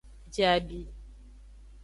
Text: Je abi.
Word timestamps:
Je 0.33 0.43
abi. 0.55 0.81